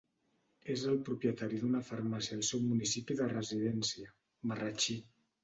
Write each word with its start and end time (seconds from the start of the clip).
És 0.75 0.85
el 0.91 0.95
propietari 1.09 1.59
d'una 1.63 1.81
farmàcia 1.89 2.39
al 2.39 2.41
seu 2.49 2.65
municipi 2.71 3.19
de 3.21 3.29
residència, 3.35 4.11
Marratxí. 4.55 4.99